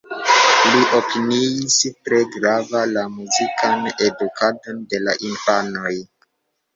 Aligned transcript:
Li 0.75 0.79
opiniis 0.99 1.75
tre 2.07 2.21
grava 2.35 2.81
la 2.93 3.03
muzikan 3.17 3.85
edukadon 4.07 4.81
de 4.95 5.03
la 5.09 5.15
infanoj. 5.29 5.93